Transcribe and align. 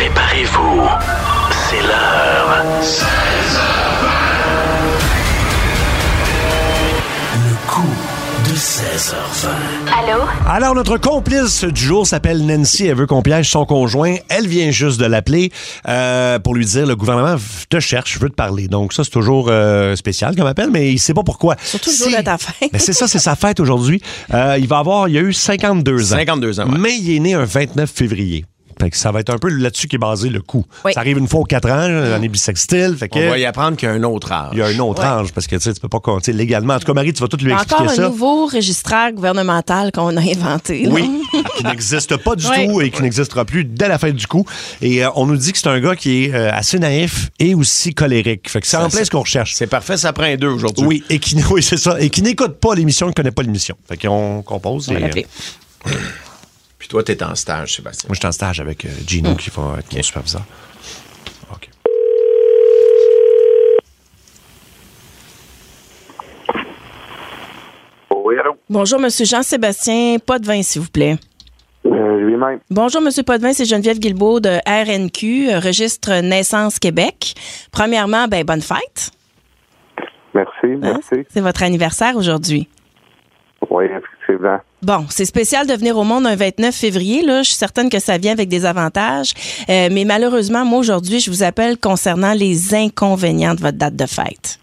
Préparez-vous. 0.00 0.80
C'est 1.68 1.82
l'heure. 1.82 2.64
Le 7.34 7.68
coup 7.68 7.82
de 8.48 8.56
16h20. 8.56 9.48
Allô? 9.98 10.22
Alors, 10.48 10.74
notre 10.74 10.96
complice 10.96 11.64
du 11.64 11.82
jour 11.82 12.06
s'appelle 12.06 12.46
Nancy. 12.46 12.86
Elle 12.86 12.94
veut 12.94 13.06
qu'on 13.06 13.20
piège 13.20 13.50
son 13.50 13.66
conjoint. 13.66 14.16
Elle 14.30 14.48
vient 14.48 14.70
juste 14.70 14.98
de 14.98 15.04
l'appeler 15.04 15.52
euh, 15.86 16.38
pour 16.38 16.54
lui 16.54 16.64
dire 16.64 16.86
le 16.86 16.96
gouvernement 16.96 17.36
te 17.68 17.78
cherche, 17.78 18.18
veut 18.18 18.30
te 18.30 18.34
parler. 18.34 18.68
Donc, 18.68 18.94
ça, 18.94 19.04
c'est 19.04 19.10
toujours 19.10 19.48
euh, 19.50 19.96
spécial 19.96 20.34
comme 20.34 20.46
appel, 20.46 20.70
mais 20.70 20.90
il 20.90 20.98
sait 20.98 21.12
pas 21.12 21.24
pourquoi. 21.24 21.56
Surtout 21.62 21.90
le 21.90 21.96
jour 22.08 22.18
de 22.18 22.24
ta 22.24 22.38
fête. 22.38 22.72
Ben, 22.72 22.78
c'est 22.78 22.94
ça, 22.94 23.06
c'est 23.06 23.18
sa 23.18 23.36
fête 23.36 23.60
aujourd'hui. 23.60 24.00
Euh, 24.32 24.56
il 24.58 24.66
va 24.66 24.78
avoir, 24.78 25.10
il 25.10 25.18
a 25.18 25.20
eu 25.20 25.34
52 25.34 26.14
ans. 26.14 26.16
52 26.16 26.60
ans, 26.60 26.70
ouais. 26.70 26.78
Mais 26.78 26.96
il 26.96 27.14
est 27.14 27.20
né 27.20 27.34
un 27.34 27.44
29 27.44 27.90
février. 27.90 28.46
Fait 28.80 28.90
que 28.90 28.96
ça 28.96 29.12
va 29.12 29.20
être 29.20 29.30
un 29.30 29.38
peu 29.38 29.48
là-dessus 29.48 29.86
qui 29.88 29.96
est 29.96 29.98
basé 29.98 30.28
le 30.30 30.40
coup. 30.40 30.64
Oui. 30.84 30.92
Ça 30.94 31.00
arrive 31.00 31.18
une 31.18 31.28
fois 31.28 31.40
aux 31.40 31.44
4 31.44 31.70
ans, 31.70 32.16
on 32.18 32.22
est 32.22 32.28
bisextile. 32.28 32.96
Fait 32.98 33.08
que 33.08 33.18
On 33.18 33.30
va 33.30 33.38
y 33.38 33.44
apprendre 33.44 33.76
qu'il 33.76 33.88
y 33.88 33.92
a 33.92 33.94
un 33.94 34.02
autre 34.04 34.32
âge. 34.32 34.50
il 34.52 34.58
y 34.58 34.62
a 34.62 34.66
un 34.66 34.78
autre 34.78 35.02
Ouais. 35.02 35.06
âge 35.08 35.32
parce 35.32 35.46
que 35.46 35.56
tu 35.56 35.62
sais, 35.62 35.74
tu 35.74 35.80
peux 35.80 35.88
pas 35.88 36.00
compter 36.00 36.32
légalement. 36.32 36.74
En 36.74 36.78
tout 36.78 36.86
cas, 36.86 36.94
Marie, 36.94 37.12
tu 37.12 37.20
vas 37.20 37.28
tout 37.28 37.36
lui 37.36 37.52
Encore 37.52 37.62
expliquer 37.64 37.90
un 37.90 37.94
ça. 37.94 38.02
nouveau 38.08 38.46
registraire 38.46 39.12
gouvernemental 39.12 39.92
qu'on 39.92 40.16
a 40.16 40.20
inventé. 40.20 40.84
là. 40.84 40.90
Oui, 40.92 41.10
qui 41.56 41.64
n'existe 41.64 42.16
pas 42.16 42.34
du 42.36 42.44
tout 42.66 42.80
et 42.80 42.90
qui 42.90 43.02
n'existera 43.02 43.44
plus 43.44 43.64
dès 43.64 43.88
la 43.88 43.98
fin 43.98 44.10
du 44.10 44.26
coup. 44.26 44.44
Et 44.80 45.04
euh, 45.04 45.10
on 45.16 45.26
nous 45.26 45.36
dit 45.36 45.52
que 45.52 45.58
c'est 45.58 45.68
un 45.68 45.80
gars 45.80 45.94
qui 45.96 46.24
est 46.24 46.34
euh, 46.34 46.50
assez 46.52 46.78
naïf 46.78 47.30
et 47.38 47.54
aussi 47.54 47.92
colérique. 47.94 48.48
Fait 48.48 48.60
que 48.60 48.66
c'est 48.66 48.76
en 48.76 48.88
plein 48.88 49.04
ce 49.04 49.10
qu'on 49.10 49.20
recherche. 49.20 49.54
C'est 49.54 49.66
parfait, 49.66 49.96
ça 49.96 50.12
prend 50.12 50.24
un 50.24 50.36
deux 50.36 50.48
aujourd'hui. 50.48 50.86
Oui, 50.86 51.04
et 51.10 51.18
qui, 51.18 51.36
oui, 51.50 51.62
c'est 51.62 51.76
ça. 51.76 52.00
Et 52.00 52.08
qui 52.10 52.22
n'écoute 52.22 52.54
pas 52.60 52.74
l'émission, 52.74 53.06
qui 53.06 53.10
ne 53.10 53.14
connaît 53.14 53.30
pas 53.30 53.42
l'émission. 53.42 53.76
Fait 53.88 53.96
qu'on 53.96 54.42
compose. 54.42 54.88
On 54.88 54.94
et, 54.96 55.26
toi, 56.90 57.04
t'es 57.04 57.22
en 57.22 57.36
stage, 57.36 57.76
Sébastien. 57.76 58.08
moi, 58.08 58.14
je 58.14 58.18
suis 58.18 58.26
en 58.26 58.32
stage 58.32 58.58
avec 58.58 58.84
euh, 58.84 58.88
Gino 59.06 59.36
qui 59.36 59.48
va 59.50 59.76
être 59.78 59.94
mon 59.94 60.02
superviseur. 60.02 60.42
OK. 61.52 61.70
Oui, 68.10 68.34
allô? 68.40 68.56
Bonjour, 68.68 68.98
Monsieur 68.98 69.24
Jean-Sébastien 69.24 70.16
Potvin, 70.18 70.62
s'il 70.62 70.82
vous 70.82 70.90
plaît. 70.90 71.16
Euh, 71.86 72.18
lui-même. 72.18 72.58
Bonjour, 72.70 73.00
Monsieur 73.00 73.22
Potvin, 73.22 73.52
c'est 73.52 73.66
Geneviève 73.66 74.00
Guilbeault 74.00 74.40
de 74.40 74.58
RNQ, 74.66 75.48
euh, 75.48 75.60
Registre 75.60 76.20
Naissance 76.22 76.80
Québec. 76.80 77.34
Premièrement, 77.70 78.26
ben, 78.26 78.44
bonne 78.44 78.62
fête. 78.62 79.12
Merci, 80.34 80.50
hein? 80.64 80.78
merci. 80.80 81.24
C'est 81.28 81.40
votre 81.40 81.62
anniversaire 81.62 82.16
aujourd'hui. 82.16 82.68
Oui, 83.70 83.84
effectivement. 84.30 84.58
Bon, 84.82 85.04
c'est 85.10 85.24
spécial 85.26 85.66
de 85.66 85.74
venir 85.74 85.96
au 85.98 86.04
monde 86.04 86.26
un 86.26 86.36
29 86.36 86.74
février. 86.74 87.22
Là. 87.22 87.42
Je 87.42 87.48
suis 87.48 87.56
certaine 87.58 87.90
que 87.90 87.98
ça 87.98 88.16
vient 88.18 88.32
avec 88.32 88.48
des 88.48 88.64
avantages. 88.64 89.32
Euh, 89.68 89.88
mais 89.92 90.04
malheureusement, 90.04 90.64
moi, 90.64 90.78
aujourd'hui, 90.78 91.20
je 91.20 91.30
vous 91.30 91.42
appelle 91.42 91.76
concernant 91.78 92.32
les 92.32 92.74
inconvénients 92.74 93.54
de 93.54 93.60
votre 93.60 93.76
date 93.76 93.96
de 93.96 94.06
fête. 94.06 94.58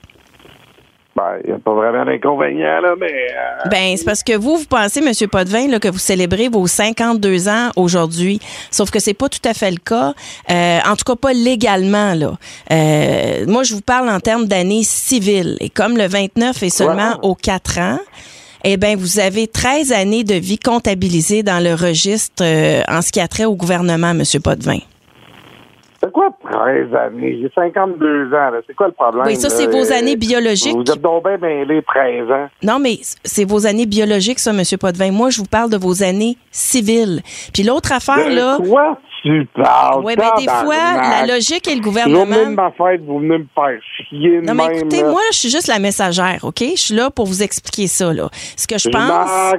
Ben, 1.15 1.37
il 1.43 1.47
n'y 1.49 1.55
a 1.55 1.57
pas 1.59 1.73
vraiment 1.73 2.05
d'inconvénient, 2.05 2.79
là, 2.79 2.93
mais. 2.99 3.11
euh, 3.11 3.69
Ben, 3.71 3.97
c'est 3.97 4.05
parce 4.05 4.21
que 4.21 4.37
vous, 4.37 4.57
vous 4.57 4.65
pensez, 4.65 4.99
M. 4.99 5.11
Potvin, 5.27 5.67
là, 5.67 5.79
que 5.79 5.87
vous 5.87 5.97
célébrez 5.97 6.47
vos 6.47 6.67
52 6.67 7.47
ans 7.47 7.69
aujourd'hui. 7.75 8.39
Sauf 8.69 8.91
que 8.91 8.99
c'est 8.99 9.15
pas 9.15 9.27
tout 9.27 9.39
à 9.43 9.55
fait 9.55 9.71
le 9.71 9.77
cas. 9.77 10.13
Euh, 10.51 10.79
en 10.87 10.95
tout 10.95 11.05
cas, 11.05 11.15
pas 11.15 11.33
légalement, 11.33 12.13
là. 12.13 12.37
Euh, 12.71 13.45
moi, 13.47 13.63
je 13.63 13.73
vous 13.73 13.81
parle 13.81 14.09
en 14.09 14.19
termes 14.19 14.45
d'années 14.45 14.83
civiles. 14.83 15.57
Et 15.59 15.69
comme 15.69 15.97
le 15.97 16.07
29 16.07 16.61
est 16.61 16.69
seulement 16.69 17.15
Wow. 17.23 17.29
aux 17.31 17.35
4 17.35 17.79
ans, 17.79 17.99
eh 18.63 18.77
ben, 18.77 18.97
vous 18.97 19.19
avez 19.19 19.47
13 19.47 19.91
années 19.91 20.23
de 20.23 20.35
vie 20.35 20.57
comptabilisées 20.57 21.43
dans 21.43 21.63
le 21.63 21.73
registre 21.73 22.43
euh, 22.43 22.81
en 22.87 23.01
ce 23.01 23.11
qui 23.11 23.19
a 23.19 23.27
trait 23.27 23.45
au 23.45 23.55
gouvernement, 23.55 24.11
M. 24.11 24.23
Potvin. 24.43 24.79
C'est 26.01 26.11
quoi 26.11 26.29
13 26.51 26.93
années? 26.93 27.39
J'ai 27.41 27.49
52 27.55 28.27
ans, 28.27 28.51
là. 28.51 28.59
C'est 28.67 28.75
quoi 28.75 28.87
le 28.87 28.93
problème? 28.93 29.25
Oui, 29.25 29.35
ça, 29.35 29.49
c'est 29.49 29.67
vos 29.67 29.91
années 29.91 30.15
biologiques. 30.15 30.75
Vous 30.75 30.81
êtes 30.81 31.01
donc 31.01 31.23
bien 31.23 31.37
mêlés 31.37 31.81
13 31.83 32.29
ans. 32.31 32.47
Non, 32.63 32.79
mais 32.79 32.99
c'est 33.23 33.45
vos 33.45 33.65
années 33.65 33.85
biologiques, 33.87 34.39
ça, 34.39 34.51
M. 34.51 34.61
Potvin. 34.79 35.11
Moi, 35.11 35.29
je 35.31 35.39
vous 35.39 35.47
parle 35.47 35.71
de 35.71 35.77
vos 35.77 36.03
années 36.03 36.37
civiles. 36.51 37.21
Puis 37.53 37.63
l'autre 37.63 37.91
affaire, 37.91 38.29
De 38.29 38.35
là. 38.35 38.57
quoi 38.69 38.97
tu 39.23 39.47
parles? 39.55 40.03
Oui, 40.05 40.15
bien, 40.15 40.29
des 40.37 40.45
fois, 40.45 40.75
la 40.75 41.25
logique 41.25 41.67
et 41.67 41.73
le 41.73 41.79
de 41.79 41.83
gouvernement. 41.85 42.51
ma 42.51 42.71
fête, 42.71 43.01
vous 43.03 43.19
venez 43.19 43.39
me 43.39 43.47
faire 43.55 43.79
chier 44.09 44.41
de 44.41 44.45
Non, 44.45 44.53
mais 44.53 44.77
écoutez, 44.77 45.03
moi, 45.03 45.21
je 45.31 45.37
suis 45.37 45.49
juste 45.49 45.67
la 45.67 45.79
messagère, 45.79 46.39
OK? 46.43 46.59
Je 46.59 46.79
suis 46.79 46.95
là 46.95 47.09
pour 47.09 47.25
vous 47.25 47.41
expliquer 47.41 47.87
ça, 47.87 48.13
là. 48.13 48.29
Ce 48.55 48.67
que 48.67 48.77
je 48.77 48.89
pense. 48.89 49.53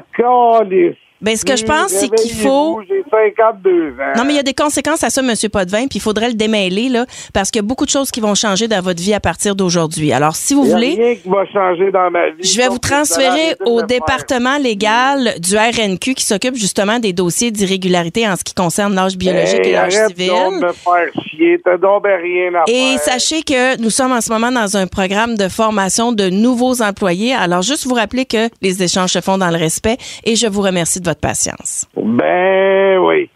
Ben, 1.21 1.37
ce 1.37 1.45
que 1.45 1.57
je 1.57 1.65
pense, 1.65 1.89
c'est 1.89 2.09
qu'il 2.09 2.31
faut. 2.33 2.81
J'ai 2.89 3.03
52 3.11 3.71
ans. 3.91 4.17
Non, 4.17 4.25
mais 4.25 4.35
il 4.35 4.37
y 4.37 4.41
a 4.41 4.45
des 4.45 4.55
conséquences 4.55 5.03
à 5.03 5.11
ça, 5.11 5.21
M. 5.21 5.33
Potvin, 5.53 5.87
puis 5.89 5.97
il 5.99 6.01
faudrait 6.01 6.29
le 6.29 6.35
démêler, 6.35 6.89
là, 6.89 7.07
parce 7.35 7.51
qu'il 7.51 7.59
y 7.61 7.65
a 7.65 7.67
beaucoup 7.67 7.85
de 7.87 7.91
choses 7.91 8.11
qui 8.11 8.21
vont 8.21 8.35
changer 8.37 8.69
dans 8.69 8.81
votre 8.81 9.03
vie 9.03 9.15
à 9.15 9.21
partir 9.21 9.57
d'aujourd'hui. 9.57 10.13
Alors, 10.13 10.37
si 10.37 10.55
vous 10.55 10.63
Il 10.65 10.69
y 10.69 10.71
a 10.71 10.75
voulez. 10.75 10.95
rien 10.95 11.15
qui 11.17 11.29
va 11.29 11.45
changer 11.47 11.91
dans 11.91 12.11
ma 12.11 12.31
vie. 12.31 12.43
Je 12.45 12.57
vais 12.57 12.69
vous 12.69 12.79
transférer 12.79 13.57
au 13.67 13.83
département 13.83 14.59
légal 14.59 15.35
du 15.41 15.57
RNQ 15.57 16.15
qui 16.15 16.25
s'occupe 16.25 16.55
justement 16.55 16.99
des 17.01 17.13
dossiers 17.13 17.51
d'irrégularité 17.51 18.29
en 18.29 18.37
ce 18.37 18.45
qui 18.45 18.55
concerne 18.55 18.95
l'âge 18.95 19.17
biologique 19.17 19.61
Hey, 19.65 19.71
et 19.71 19.73
l'âge 19.73 19.95
civil. 20.09 20.29
donc 20.29 20.61
de 20.61 20.67
me 20.67 20.73
faire 20.73 21.23
chier. 21.29 21.61
T'as 21.65 21.77
donc 21.79 22.03
ben 22.05 22.21
rien 22.21 22.55
à 22.55 22.65
Et 22.69 22.97
faire. 22.97 23.01
sachez 23.01 23.43
que 23.43 23.81
nous 23.81 23.91
sommes 23.91 24.13
en 24.13 24.21
ce 24.21 24.31
moment 24.31 24.53
dans 24.53 24.77
un 24.77 24.87
programme 24.87 25.37
de 25.37 25.49
formation 25.49 26.13
de 26.13 26.29
nouveaux 26.29 26.81
employés. 26.83 27.35
Alors, 27.35 27.63
juste 27.63 27.87
vous 27.87 27.95
rappeler 27.95 28.25
que 28.25 28.49
les 28.63 28.83
échanges 28.83 29.11
se 29.13 29.21
font 29.21 29.39
dans 29.39 29.51
le 29.51 29.57
respect 29.57 29.97
et 30.25 30.37
je 30.37 30.47
vous 30.47 30.63
remercie 30.63 31.01
de 31.01 31.08
votre 31.09 31.21
patience. 31.21 31.87
Ben 31.97 32.99
oui. 32.99 33.31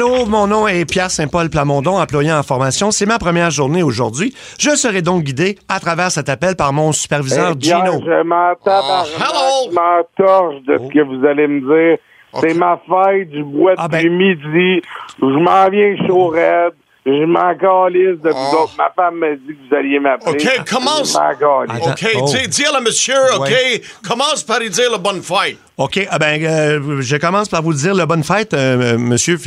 Allô, 0.00 0.26
mon 0.26 0.46
nom 0.46 0.66
est 0.66 0.84
Pierre 0.90 1.10
Saint-Paul 1.10 1.50
Plamondon, 1.50 1.98
employé 2.00 2.32
en 2.32 2.42
formation. 2.42 2.90
C'est 2.90 3.06
ma 3.06 3.18
première 3.18 3.50
journée 3.50 3.82
aujourd'hui. 3.82 4.34
Je 4.58 4.70
serai 4.70 5.02
donc 5.02 5.24
guidé 5.24 5.58
à 5.68 5.78
travers 5.80 6.10
cet 6.10 6.28
appel 6.28 6.56
par 6.56 6.72
mon 6.72 6.92
superviseur 6.92 7.50
Eh 7.52 7.54
bien, 7.56 7.84
Gino. 7.84 8.00
je 8.04 8.22
m'entends 8.22 8.80
Oh, 8.82 9.04
hello. 9.18 9.70
je 9.70 9.74
m'entorche 9.74 10.62
de 10.66 10.78
ce 10.78 10.92
que 10.92 11.00
vous 11.04 11.26
allez 11.26 11.46
me 11.46 11.60
dire. 11.60 11.98
C'est 12.40 12.54
ma 12.54 12.76
fête, 12.88 13.28
je 13.34 13.42
bois 13.42 13.74
Ah, 13.76 13.88
ben. 13.88 14.08
midi, 14.08 14.80
je 15.20 15.24
m'en 15.26 15.68
viens 15.68 15.96
chaud 16.06 16.28
raide, 16.28 16.72
je 17.06 17.24
m'en 17.24 17.54
calisse 17.54 18.20
de 18.22 18.30
vous 18.30 18.50
Oh. 18.52 18.62
autres. 18.64 18.74
Ma 18.76 18.90
femme 18.90 19.16
m'a 19.16 19.30
dit 19.34 19.46
que 19.48 19.68
vous 19.68 19.74
alliez 19.74 19.98
m'appeler. 19.98 20.32
OK, 20.32 20.68
commence. 20.70 21.14
Je. 21.40 21.90
OK, 21.90 22.16
Oh. 22.20 22.24
dis, 22.26 22.48
dis 22.48 22.66
à 22.66 22.78
le 22.78 22.84
monsieur, 22.84 23.14
OK? 23.36 23.48
Ouais. 23.48 23.80
Commence 24.06 24.42
par 24.44 24.60
lui 24.60 24.68
dire 24.70 24.90
le 24.92 24.98
bonne 24.98 25.22
fête. 25.22 25.56
OK, 25.78 26.06
ah 26.10 26.18
ben, 26.18 26.42
euh, 26.44 27.00
je 27.00 27.16
commence 27.16 27.48
par 27.48 27.62
vous 27.62 27.72
dire 27.72 27.94
le 27.94 28.04
bonne 28.04 28.22
fête, 28.22 28.52
euh, 28.52 28.94
euh, 28.94 28.98
monsieur. 28.98 29.38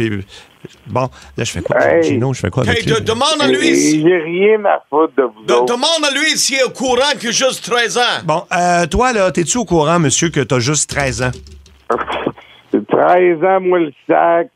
Bon, 0.87 1.09
là, 1.37 1.43
je 1.43 1.51
fais 1.51 1.61
quoi? 1.61 1.75
Hey. 1.79 2.03
Gino, 2.03 2.33
je 2.33 2.39
fais 2.39 2.49
quoi 2.49 2.63
OK, 2.63 2.69
avec 2.69 2.85
lui? 2.85 2.93
de- 2.93 2.99
demande 3.01 3.39
à 3.41 3.47
lui, 3.47 3.75
si- 3.75 4.01
J'ai 4.01 4.17
rien 4.17 4.63
à 4.65 4.81
foutre 4.89 5.13
de 5.17 5.23
vous 5.23 5.45
de- 5.45 5.53
autres. 5.53 5.65
demande 5.75 6.05
à 6.09 6.11
lui 6.11 6.37
s'il 6.37 6.55
est 6.57 6.63
au 6.63 6.69
courant 6.69 7.11
que 7.13 7.31
j'ai 7.31 7.45
juste 7.45 7.63
13 7.69 7.97
ans. 7.97 8.21
Bon, 8.23 8.43
euh, 8.51 8.87
toi, 8.87 9.13
là, 9.13 9.29
t'es-tu 9.31 9.57
au 9.59 9.65
courant, 9.65 9.99
monsieur, 9.99 10.29
que 10.29 10.39
t'as 10.39 10.59
juste 10.59 10.89
13 10.89 11.21
ans? 11.21 11.31
J'ai 12.73 12.79
13 12.85 13.43
ans, 13.43 13.59
moi, 13.61 13.79
le 13.79 13.91
sac. 14.07 14.47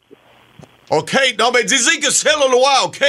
OK, 0.90 1.14
non, 1.40 1.52
mais 1.54 1.64
dis-y 1.64 2.00
que 2.00 2.12
c'est 2.12 2.30
la 2.30 2.48
loi, 2.52 2.72
OK? 2.86 3.00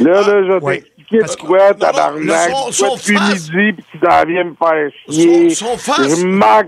Là, 0.00 0.20
là, 0.22 0.22
je 0.24 0.52
vais 0.52 0.64
ouais. 0.64 0.80
t'expliquer 0.80 1.18
de 1.18 1.28
que- 1.36 1.46
quoi, 1.46 1.74
tabarnak. 1.74 2.50
son- 2.50 2.62
Toi, 2.64 2.72
son 2.72 2.96
depuis 2.96 3.16
face- 3.18 3.32
midi, 3.50 3.72
puis 3.74 3.84
tu 3.92 3.98
t'en 3.98 4.24
viens 4.26 4.44
me 4.44 4.54
faire 4.58 4.90
chier. 5.10 5.50
Son- 5.50 5.66
son 5.66 5.76
face- 5.78 6.20
Je 6.20 6.26
m'en 6.26 6.62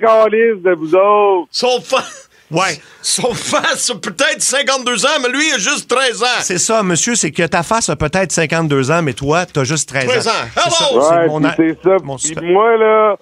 de 0.62 0.70
vous 0.74 0.94
autres. 0.94 1.48
Son 1.50 1.80
fa... 1.80 2.04
Ouais. 2.50 2.80
Son 3.02 3.34
face 3.34 3.90
a 3.90 3.94
peut-être 3.96 4.40
52 4.40 5.04
ans, 5.04 5.18
mais 5.22 5.28
lui, 5.28 5.48
il 5.48 5.54
a 5.54 5.58
juste 5.58 5.86
13 5.88 6.22
ans. 6.22 6.26
C'est 6.40 6.56
ça, 6.58 6.82
monsieur, 6.82 7.14
c'est 7.14 7.30
que 7.30 7.42
ta 7.46 7.62
face 7.62 7.90
a 7.90 7.96
peut-être 7.96 8.32
52 8.32 8.90
ans, 8.90 9.02
mais 9.02 9.12
toi, 9.12 9.44
t'as 9.44 9.64
juste 9.64 9.88
13 9.90 10.04
ans. 10.06 10.12
13 10.12 10.28
ans. 10.28 10.32
C'est 10.54 10.60
ça, 10.60 10.66
Hello! 10.90 11.02
c'est 11.02 11.14
Ouais, 11.16 11.26
mon 11.28 11.40
ça. 11.82 11.96
mon 12.04 12.16
Puis 12.16 12.52
moi, 12.52 12.76
là. 12.78 13.16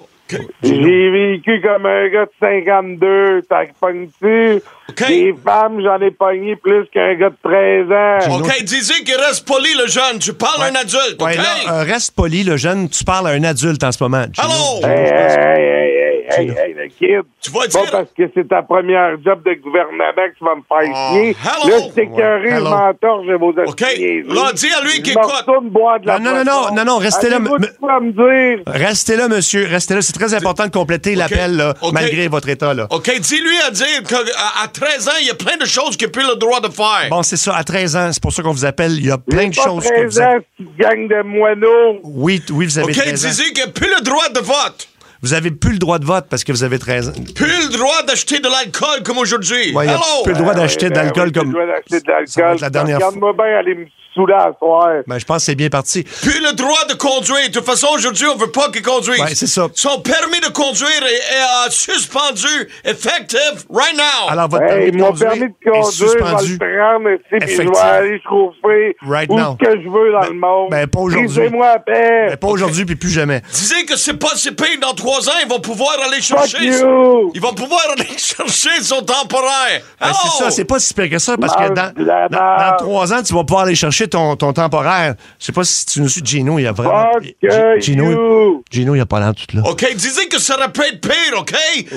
J'ai 0.62 1.10
vécu 1.10 1.60
comme 1.62 1.86
un 1.86 2.08
gars 2.08 2.24
de 2.26 2.30
52. 2.40 3.42
T'as 3.48 3.66
pogné-tu? 3.80 4.62
OK. 4.88 5.08
Des 5.08 5.34
femmes, 5.44 5.80
j'en 5.82 6.00
ai 6.00 6.10
pogné 6.10 6.56
plus 6.56 6.86
qu'un 6.92 7.14
gars 7.14 7.30
de 7.30 7.36
13 7.42 8.30
ans. 8.32 8.38
OK, 8.38 8.62
dis-y 8.64 9.04
qu'il 9.04 9.16
reste 9.16 9.46
poli, 9.46 9.68
le 9.74 9.86
jeune. 9.88 10.18
Tu 10.20 10.32
parles 10.32 10.62
à 10.62 10.66
un 10.66 10.74
adulte, 10.74 11.20
OK? 11.20 11.26
Ouais, 11.26 11.36
là, 11.36 11.72
euh, 11.72 11.82
reste 11.82 12.14
poli, 12.14 12.44
le 12.44 12.56
jeune, 12.56 12.88
tu 12.88 13.04
parles 13.04 13.28
à 13.28 13.30
un 13.30 13.44
adulte 13.44 13.82
en 13.84 13.92
ce 13.92 14.02
moment. 14.02 14.24
Allô? 14.38 14.86
Hey, 14.88 15.10
hey, 15.10 15.38
hey, 15.38 15.95
hey, 16.36 16.50
hey, 16.50 16.74
le 16.74 16.88
kid. 16.88 17.22
Tu 17.42 17.50
vas 17.50 17.60
Pas 17.60 17.66
dire... 17.68 17.90
parce 17.90 18.10
que 18.16 18.22
c'est 18.34 18.48
ta 18.48 18.62
première 18.62 19.16
job 19.24 19.42
de 19.44 19.54
gouvernement 19.54 20.12
que 20.16 20.38
tu 20.38 20.44
vas 20.44 20.54
me 20.56 20.62
faire 20.68 20.92
Oh, 20.94 21.14
chier. 21.14 21.36
hello. 21.42 21.76
Là, 21.76 21.86
je 21.88 21.94
t'écœuré, 21.94 22.50
je 22.50 22.54
Hello. 22.56 22.70
m'entorche 22.70 23.26
de 23.26 23.34
vos 23.34 23.50
OK, 23.50 23.80
là, 23.80 24.52
dis 24.54 24.66
à 24.72 24.82
lui 24.82 24.90
Je 24.96 25.00
qu'il 25.02 25.14
me 25.14 25.20
écoute. 25.22 25.72
boire 25.72 26.00
de 26.00 26.06
la 26.06 26.18
Non, 26.18 26.32
non, 26.32 26.44
non, 26.44 26.74
non, 26.74 26.84
non, 26.84 26.98
restez 26.98 27.28
là, 27.30 27.38
me- 27.38 27.48
dire? 27.58 28.62
Restez 28.66 29.16
là, 29.16 29.28
monsieur. 29.28 29.66
Restez 29.66 29.94
là. 29.94 30.02
C'est 30.02 30.12
très 30.12 30.34
important 30.34 30.64
de 30.66 30.70
compléter 30.70 31.14
l'appel, 31.14 31.56
là, 31.56 31.74
malgré 31.92 32.28
votre 32.28 32.48
état, 32.48 32.74
là. 32.74 32.86
OK, 32.90 33.10
dis-lui 33.20 33.58
à 33.66 33.70
dire 33.70 34.02
qu'à 34.08 34.18
à 34.62 34.68
13 34.68 35.08
ans, 35.08 35.12
il 35.20 35.26
y 35.26 35.30
a 35.30 35.34
plein 35.34 35.56
de 35.56 35.64
choses 35.66 35.96
qu'il 35.96 36.06
n'a 36.08 36.12
plus 36.12 36.26
le 36.26 36.36
droit 36.36 36.60
de 36.60 36.68
faire. 36.68 37.08
Bon, 37.10 37.22
c'est 37.22 37.36
ça, 37.36 37.54
à 37.56 37.64
13 37.64 37.96
ans, 37.96 38.10
c'est 38.12 38.22
pour 38.22 38.32
ça 38.32 38.42
qu'on 38.42 38.52
vous 38.52 38.64
appelle. 38.64 38.92
Il 38.92 39.06
y 39.06 39.10
a 39.10 39.18
plein 39.18 39.48
de 39.48 39.54
pas 39.56 39.62
choses 39.62 39.84
que 39.84 39.88
13 39.94 40.04
vous 40.06 40.20
avez. 40.20 40.36
ans, 40.36 40.40
petite 40.56 40.76
gang 40.78 41.08
de 41.08 41.22
moineaux. 41.22 42.00
Oui, 42.04 42.42
oui, 42.50 42.66
vous 42.66 42.78
avez 42.78 42.92
OK, 42.92 42.96
13 42.98 43.26
ans. 43.26 43.28
dis-lui 43.30 43.52
qu'il 43.52 43.64
n'a 43.64 43.70
plus 43.70 43.88
le 43.88 44.02
droit 44.02 44.28
de 44.28 44.40
vote. 44.40 44.88
Vous 45.22 45.34
avez 45.34 45.50
plus 45.50 45.72
le 45.72 45.78
droit 45.78 45.98
de 45.98 46.04
vote 46.04 46.26
parce 46.28 46.44
que 46.44 46.52
vous 46.52 46.62
avez 46.62 46.78
13 46.78 47.08
ans. 47.08 47.12
Plus 47.34 47.68
le 47.70 47.76
droit 47.78 48.02
d'acheter 48.06 48.38
de 48.38 48.48
l'alcool 48.48 49.02
comme 49.04 49.18
aujourd'hui. 49.18 49.74
Ouais, 49.74 49.86
plus 50.24 50.32
le 50.32 50.38
droit 50.38 50.54
d'acheter 50.54 50.88
de 50.88 50.94
Ben 50.94 51.04
l'alcool 51.04 51.32
comme. 51.32 51.52
De 51.52 51.56
va 51.56 51.64
l'alcool. 51.66 52.54
être 52.54 52.60
la 52.60 52.70
dernière 52.70 52.96
Regarde-moi 52.96 53.32
bien 53.32 53.44
aller 53.58 53.74
me 53.74 53.86
saouler 54.16 54.34
à 54.34 54.50
soir. 54.58 54.88
Ben, 55.06 55.18
je 55.18 55.24
pense 55.24 55.36
que 55.38 55.42
c'est 55.44 55.54
bien 55.54 55.68
parti. 55.68 56.02
Plus 56.02 56.40
le 56.42 56.52
droit 56.54 56.84
de 56.88 56.94
conduire. 56.94 57.46
De 57.48 57.52
toute 57.52 57.64
façon, 57.66 57.86
aujourd'hui, 57.94 58.26
on 58.26 58.36
veut 58.36 58.50
pas 58.50 58.70
qu'il 58.70 58.82
conduise. 58.82 59.20
Ouais, 59.20 59.34
c'est 59.34 59.46
ça. 59.46 59.68
Son 59.74 60.00
permis 60.00 60.40
de 60.40 60.48
conduire 60.52 60.88
est, 60.88 61.14
est, 61.14 61.66
euh, 61.66 61.70
suspendu, 61.70 62.68
effective, 62.84 63.64
right 63.70 63.96
now. 63.96 64.28
Alors, 64.30 64.48
votre 64.48 64.64
Hey, 64.64 64.90
permis 64.90 64.92
de 64.92 64.96
mon 64.98 65.12
permis 65.12 65.38
de 65.40 65.44
est 65.46 65.70
conduire, 65.70 65.84
je 65.84 65.90
suspendu. 66.06 66.56
vais 66.58 66.66
le 66.66 66.78
prendre, 66.78 67.10
ici, 67.10 67.46
puis 67.46 67.56
je 67.56 67.70
vais 67.70 67.78
aller 67.78 68.20
chauffer 68.28 68.96
Right 69.06 69.30
où 69.30 69.36
now. 69.38 69.54
que 69.56 69.70
je 69.70 69.88
veux 69.88 70.12
dans 70.12 70.20
Ben- 70.20 70.28
le 70.32 70.34
monde. 70.40 70.70
ben, 70.70 70.86
pas 70.86 71.00
aujourd'hui. 71.00 71.26
Brisez-moi 71.28 71.66
à 71.68 71.78
paix. 71.78 72.26
Mais 72.30 72.36
pas 72.36 72.48
aujourd'hui, 72.48 72.84
puis 72.84 72.96
plus 72.96 73.10
jamais. 73.10 73.42
Disez 73.52 73.84
que 73.84 73.96
c'est 73.96 74.18
pas 74.18 74.34
si 74.34 74.50
pire 74.52 74.78
dans 74.80 74.94
trois 74.94 75.28
ans, 75.28 75.32
ils 75.42 75.48
vont 75.48 75.60
pouvoir 75.60 75.92
aller 76.06 76.20
Fuck 76.22 76.46
chercher. 76.46 76.64
you! 76.64 77.30
Ils 77.34 77.40
vont 77.40 77.52
pouvoir 77.54 77.80
aller 77.92 78.06
chercher 78.18 78.82
son 78.82 79.02
temporaire. 79.02 79.82
Ben, 80.00 80.08
c'est 80.12 80.42
ça, 80.44 80.50
c'est 80.50 80.64
pas 80.64 80.78
si 80.78 80.94
pire 80.94 81.10
que 81.10 81.18
ça, 81.18 81.36
parce 81.36 81.54
que 81.54 81.68
dans 81.74 82.76
trois 82.78 83.12
ans, 83.12 83.22
tu 83.22 83.34
vas 83.34 83.44
pouvoir 83.44 83.64
aller 83.66 83.74
chercher 83.74 84.05
ton, 84.08 84.36
ton 84.36 84.52
temporaire. 84.52 85.14
Je 85.38 85.46
sais 85.46 85.52
pas 85.52 85.64
si 85.64 85.86
tu 85.86 86.00
nous 86.00 86.08
suis, 86.08 86.24
Gino, 86.24 86.58
il 86.58 86.66
a 86.66 86.72
vraiment. 86.72 87.12
Fuck 87.14 87.22
G- 87.22 87.36
you! 87.42 87.80
Gino, 87.80 88.62
Gino, 88.70 88.94
il 88.94 89.00
a 89.00 89.06
pas 89.06 89.20
l'air 89.20 89.32
tout 89.34 89.56
là. 89.56 89.62
OK, 89.68 89.86
disez 89.94 90.28
que 90.28 90.40
ça 90.40 90.56
aurait 90.56 90.72
pu 90.72 90.80
être 90.82 91.00
pire, 91.00 91.38
OK? 91.38 91.54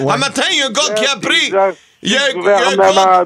Un 0.09 0.17
matin, 0.17 0.43
il 0.51 0.57
y 0.59 0.61
a 0.61 0.67
un 0.67 0.71
gars 0.71 0.93
qui 0.95 1.05
a 1.05 1.15
pris... 1.17 1.53
Il 2.01 2.11
y 2.13 2.15
a, 2.15 2.29
il 2.33 2.41
y 2.41 2.47
a 2.47 2.49
un 2.69 2.75
gars, 2.77 3.25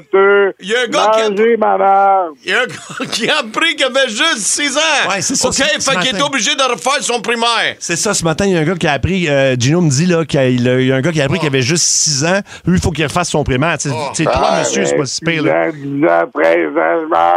il 0.60 0.68
y 0.68 0.74
a 0.74 0.80
un 0.80 0.86
gars 0.88 1.10
qui 1.14 1.20
a- 1.20 1.28
il 1.28 2.48
y 2.50 2.52
a 2.52 2.60
un 2.60 2.66
gars 2.66 3.06
qui 3.12 3.30
a 3.30 3.38
appris 3.38 3.76
qu'il 3.76 3.84
avait 3.86 4.08
juste 4.08 4.38
6 4.38 4.76
ans. 4.76 4.80
Ouais, 5.10 5.22
c'est 5.22 5.36
ça, 5.36 5.46
OK, 5.48 5.54
fait 5.54 5.96
qu'il 6.00 6.16
est 6.16 6.20
obligé 6.22 6.56
de 6.56 6.62
refaire 6.62 7.00
son 7.00 7.20
primaire. 7.20 7.76
C'est 7.78 7.94
ça, 7.94 8.14
ce 8.14 8.24
matin, 8.24 8.46
il 8.46 8.52
y 8.52 8.56
a 8.56 8.60
un 8.60 8.64
gars 8.64 8.74
qui 8.74 8.88
a 8.88 8.92
appris, 8.94 9.28
euh, 9.28 9.54
Gino 9.56 9.80
me 9.80 9.88
dit 9.90 10.06
là, 10.06 10.24
qu'il 10.24 10.40
y 10.40 10.42
a- 10.42 10.48
il 10.80 10.86
y 10.88 10.92
a 10.92 10.96
un 10.96 11.00
gars 11.02 11.12
qui 11.12 11.20
a 11.20 11.24
appris 11.26 11.38
qu'il 11.38 11.46
avait 11.46 11.62
juste 11.62 11.84
6 11.84 12.24
ans. 12.24 12.40
Lui, 12.66 12.78
il 12.78 12.82
faut 12.82 12.90
qu'il 12.90 13.04
refasse 13.04 13.28
son 13.30 13.44
primaire. 13.44 13.78
Tu 13.78 13.90
sais, 13.90 13.94
Oh. 13.96 14.08
tu 14.12 14.24
sais, 14.24 14.30
toi, 14.30 14.48
Ah, 14.50 14.58
monsieur, 14.58 14.84
c'est 14.86 14.96
pas 14.96 15.06
si 15.06 15.20
pire. 15.20 15.44
Là. 15.44 15.70
10 15.70 15.78
ans, 15.78 16.00
10 16.00 16.04
ans, 16.06 16.30
13 16.34 16.66
ans, 16.76 17.00
je 17.02 17.08
m'en 17.08 17.32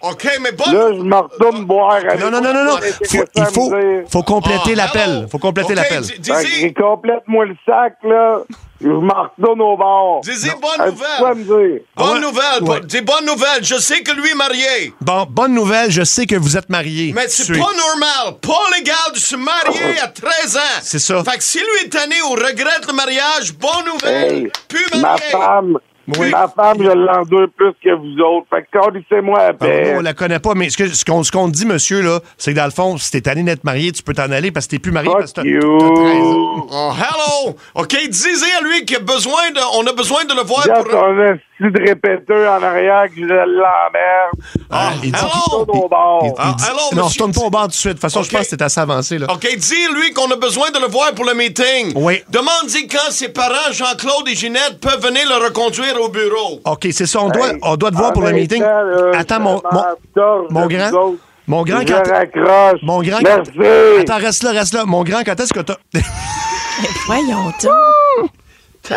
OK, 0.00 0.28
mais 0.42 0.52
bon... 0.52 0.64
Là, 0.72 0.88
je 0.96 1.02
me 1.02 1.16
retourne 1.16 1.64
boire. 1.64 2.00
Non, 2.20 2.30
non, 2.30 2.40
non, 2.40 2.52
non, 2.54 2.64
non. 2.64 2.76
Faut- 2.76 3.24
il 3.34 3.44
faut, 3.46 3.70
me 3.70 4.04
faut 4.08 4.22
compléter 4.22 4.72
Ah, 4.72 4.76
l'appel. 4.76 5.26
Faut 5.30 5.38
compléter 5.38 5.74
l'appel. 5.74 6.04
Fait 6.04 6.72
que 6.72 6.80
Complète-moi 6.80 7.46
le 7.46 7.56
sac, 7.66 7.94
là. 8.04 8.40
Je 8.82 8.88
m'en 8.88 9.24
retourne 9.38 9.60
au 9.60 9.76
disez 10.22 10.48
As-tu 10.50 10.60
bonne 10.60 10.86
nouvelle. 10.90 11.20
me? 11.20 11.82
Bonne 11.96 12.14
Ouais? 12.14 12.20
nouvelle, 12.20 12.86
dis 12.86 13.00
bonne 13.02 13.26
nouvelle. 13.26 13.62
Je 13.62 13.74
sais 13.76 14.02
que 14.02 14.12
lui 14.12 14.30
est 14.30 14.34
marié. 14.34 14.94
Bon, 15.02 15.26
bonne 15.28 15.52
nouvelle, 15.52 15.90
je 15.90 16.02
sais 16.02 16.24
que 16.24 16.36
vous 16.36 16.56
êtes 16.56 16.70
mariés. 16.70 17.12
Mais 17.14 17.28
c'est 17.28 17.52
pas 17.52 17.58
normal, 17.58 18.38
pas 18.40 18.76
légal 18.78 18.96
de 19.12 19.18
se 19.18 19.36
marier 19.36 19.98
à 20.02 20.08
13 20.08 20.56
ans. 20.56 20.60
C'est 20.80 20.98
ça. 20.98 21.22
Fait 21.24 21.36
que 21.36 21.44
si 21.44 21.58
lui 21.58 21.84
est 21.84 21.90
tanné 21.90 22.14
ou 22.22 22.30
regrette 22.30 22.86
le 22.88 22.94
mariage, 22.94 23.52
bonne 23.52 23.84
nouvelle. 23.92 24.32
Hey, 24.34 24.50
Plus 24.66 24.86
ma 24.94 25.00
marié. 25.08 25.24
femme, 25.30 25.78
Oui. 26.18 26.30
ma 26.30 26.48
femme, 26.48 26.78
je 26.80 26.90
l'endure 26.90 27.48
plus 27.56 27.72
que 27.82 27.94
vous 27.94 28.18
autres. 28.22 28.46
Fait 28.50 28.62
que 28.62 28.78
calissez-moi 28.78 29.38
à 29.38 29.52
Ah, 29.60 29.66
nous, 29.66 29.98
on 29.98 30.02
la 30.02 30.14
connaît 30.14 30.38
pas, 30.38 30.54
mais 30.54 30.70
ce 30.70 30.76
que- 30.76 30.88
ce 30.88 31.04
qu'on 31.04 31.22
ce 31.22 31.30
qu'on 31.30 31.48
dit, 31.48 31.66
monsieur, 31.66 32.00
là, 32.02 32.20
c'est 32.38 32.52
que 32.52 32.58
dans 32.58 32.64
le 32.64 32.70
fond, 32.70 32.96
si 32.98 33.10
t'es 33.10 33.20
tanné 33.20 33.42
d'être 33.42 33.64
marié, 33.64 33.92
tu 33.92 34.02
peux 34.02 34.14
t'en 34.14 34.30
aller 34.30 34.50
parce 34.50 34.66
que 34.66 34.70
t'es 34.72 34.78
plus 34.78 34.92
marié 34.92 35.10
parce 35.12 35.32
que 35.32 35.40
t'as 35.40 35.42
13 35.42 35.64
ans. 35.64 36.66
Oh, 36.72 36.92
hello! 36.96 37.19
OK, 37.74 37.96
disez 38.08 38.46
à 38.58 38.62
lui 38.62 38.84
qu'il 38.84 38.96
a 38.96 39.00
besoin 39.00 39.50
de, 39.54 39.60
on 39.78 39.86
a 39.86 39.92
besoin 39.92 40.24
de 40.24 40.34
le 40.34 40.42
voir 40.42 40.62
Regarde 40.62 40.82
pour... 40.88 41.00
ton 41.00 41.24
esti 41.24 41.42
de 41.60 41.88
répéteur 41.88 42.52
en 42.58 42.62
arrière 42.62 43.04
que 43.08 43.16
je 43.20 43.26
l'emmerde. 43.26 44.32
Ah, 44.70 44.90
il 45.02 45.12
dit- 45.12 45.18
hello! 45.18 45.28
Retourne 45.60 45.84
au 45.84 45.88
bar. 45.88 46.20
Il 46.24 46.32
Ah, 46.38 46.54
non, 46.70 47.02
monsieur- 47.04 47.24
retourne 47.24 47.32
pas 47.32 47.40
au 47.42 47.50
bar 47.50 47.62
tout 47.64 47.68
de 47.68 47.72
suite. 47.74 47.88
De 47.92 47.92
toute 47.94 48.02
façon, 48.02 48.22
je 48.22 48.30
pense 48.30 48.40
que 48.42 48.46
c'est 48.48 48.62
assez 48.62 48.80
avancé, 48.80 49.18
là. 49.18 49.26
OK, 49.32 49.46
dis-lui 49.56 50.12
qu'on 50.14 50.30
a 50.30 50.36
besoin 50.36 50.70
de 50.70 50.78
le 50.78 50.86
voir 50.86 51.12
pour 51.14 51.24
le 51.24 51.34
meeting. 51.34 51.92
Oui. 51.96 52.22
Demande-y 52.30 52.86
quand 52.88 53.10
ses 53.10 53.28
parents, 53.28 53.72
Jean-Claude 53.72 54.28
et 54.28 54.34
Ginette, 54.34 54.78
peuvent 54.80 55.02
venir 55.02 55.22
le 55.28 55.44
reconduire 55.44 56.00
au 56.00 56.08
bureau. 56.08 56.60
OK, 56.64 56.86
c'est 56.92 57.06
ça. 57.06 57.20
On 57.20 57.28
doit, 57.28 57.48
Hey, 57.50 57.58
on 57.62 57.76
doit 57.76 57.90
te 57.90 57.96
voir 57.96 58.12
pour 58.12 58.22
le 58.22 58.32
meeting. 58.32 58.62
temps, 58.62 58.66
là, 58.82 59.18
Attends, 59.18 59.40
mon, 59.40 59.62
je 60.16 60.20
mon, 60.50 60.66
grand. 60.66 61.14
Mon 61.46 61.62
grand, 61.64 61.80
Je 61.80 61.86
quand. 61.92 62.10
raccroche. 62.10 62.80
Mon 62.82 63.02
grand, 63.02 63.18
Merci. 63.22 63.50
quand. 63.56 64.00
Attends, 64.00 64.24
reste 64.24 64.42
là, 64.44 64.52
reste 64.52 64.72
là. 64.74 64.84
Mon 64.86 65.02
grand, 65.02 65.22
quand 65.26 65.38
est-ce 65.40 65.52
que 65.52 65.60
t'as. 65.60 65.74
Voyons 67.06 67.44
donc. 67.62 67.64
Non, 68.90 68.96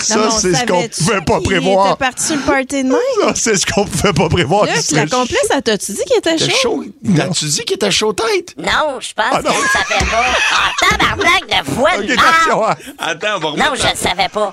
Ça, 0.00 0.30
c'est 0.30 0.54
ce 0.54 0.64
qu'on 0.66 0.88
pouvait 0.88 1.20
pas 1.20 1.40
prévoir. 1.40 1.88
était 1.88 1.96
parti 1.98 2.24
sur 2.26 2.36
le 2.36 2.42
party 2.42 2.82
de 2.84 2.88
même? 2.88 2.98
Ça, 3.22 3.32
c'est 3.34 3.56
ce 3.56 3.66
qu'on 3.66 3.84
pouvait 3.84 4.12
pas 4.14 4.28
prévoir. 4.30 4.66
Serait 4.80 5.04
la 5.04 5.06
complice, 5.10 5.38
elle 5.54 5.62
t'a-tu 5.62 5.92
dit 5.92 6.00
qu'il 6.06 6.16
était 6.16 6.38
chaud? 6.38 6.50
chaud? 6.62 6.84
As-tu 7.20 7.44
dit 7.44 7.64
qu'il 7.64 7.74
était 7.76 7.90
chaud 7.90 8.12
tête? 8.14 8.54
Non, 8.56 8.98
je 8.98 9.12
pense 9.12 9.26
Ah, 9.30 9.42
non. 9.42 9.50
que 9.50 9.56
je 9.56 9.62
ne 9.62 9.68
savais 9.68 10.10
pas. 10.10 10.24
Ah, 10.52 10.70
tabarnak 10.80 11.46
de 11.66 11.70
voix 11.70 11.90
attention, 11.90 12.66
hein. 12.66 12.74
Attends, 12.98 13.36
on 13.36 13.40
va 13.56 13.64
Non, 13.64 13.74
je 13.74 13.86
ne 13.92 13.96
savais 13.96 14.28
pas. 14.30 14.52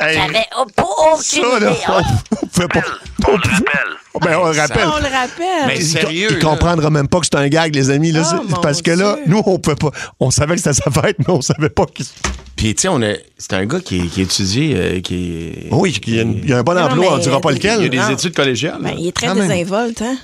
Hey, 0.00 0.14
J'avais 0.18 0.46
pas 0.76 0.84
aucune 1.12 1.42
ça, 1.42 1.58
là, 1.58 1.70
idée. 1.70 1.80
Ah, 1.88 2.00
on 2.42 2.46
pouvait 2.46 2.68
pas. 2.68 2.80
On 3.26 3.32
le 3.32 3.36
rappelle. 3.38 3.95
Ben, 4.22 4.38
on 4.38 4.46
le 4.52 4.58
rappelle. 4.58 4.86
On 4.86 4.96
le 4.98 5.02
rappelle. 5.04 5.66
Mais 5.66 5.76
Il- 5.78 5.84
sérieux, 5.86 6.28
Il, 6.30 6.34
là. 6.36 6.40
comprendra 6.50 6.90
même 6.90 7.08
pas 7.08 7.20
que 7.20 7.26
c'est 7.26 7.36
un 7.36 7.48
gag, 7.48 7.74
les 7.74 7.90
amis. 7.90 8.12
Là, 8.12 8.22
Oh, 8.34 8.56
parce 8.62 8.82
que 8.82 8.90
là, 8.90 9.14
Dieu. 9.16 9.24
nous, 9.26 9.42
on 9.46 9.58
pouvait 9.58 9.76
pas. 9.76 9.90
On 10.20 10.30
savait 10.30 10.54
que 10.56 10.60
c'était 10.62 10.74
sa 10.74 10.90
fête, 10.90 11.16
mais 11.18 11.28
on 11.30 11.40
savait 11.40 11.70
pas 11.70 11.86
qu'il. 11.86 12.06
Puis, 12.56 12.74
tu 12.74 12.82
sais, 12.82 12.88
on 12.88 13.02
a. 13.02 13.12
C'est 13.38 13.52
un 13.52 13.66
gars 13.66 13.80
qui, 13.80 14.08
qui 14.08 14.22
étudie, 14.22 14.72
euh, 14.74 15.00
qui 15.02 15.42
est. 15.42 15.68
Oui, 15.70 15.94
il 16.06 16.14
y 16.14 16.18
a, 16.18 16.22
une- 16.22 16.38
il 16.42 16.48
y 16.48 16.52
a 16.54 16.58
un 16.58 16.62
bon 16.62 16.72
Non, 16.72 16.84
emploi, 16.84 17.14
on 17.14 17.18
dira 17.18 17.38
pas 17.38 17.52
Il 17.52 17.62
y 17.62 17.68
a 17.68 17.74
lequel. 17.76 17.90
des 17.90 17.98
Non. 17.98 18.08
études 18.08 18.34
collégiales. 18.34 18.78
Ben, 18.80 18.94
il 18.98 19.08
est 19.08 19.12
très 19.12 19.34
désinvolte, 19.34 20.00
hein? 20.00 20.16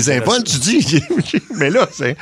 C'est 0.00 0.16
invols, 0.16 0.44
tu 0.44 0.58
dis? 0.58 1.00
mais 1.56 1.70
là, 1.70 1.88
c'est. 1.90 2.16